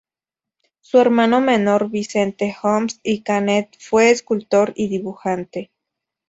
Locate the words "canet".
3.21-3.69